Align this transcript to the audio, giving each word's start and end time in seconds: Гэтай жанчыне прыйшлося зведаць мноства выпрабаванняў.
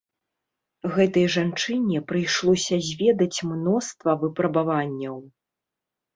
Гэтай 0.95 1.27
жанчыне 1.35 1.99
прыйшлося 2.13 2.81
зведаць 2.89 3.39
мноства 3.51 4.11
выпрабаванняў. 4.27 5.15